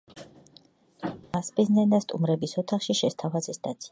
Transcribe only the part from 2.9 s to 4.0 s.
შესთავაზეს დაძინება.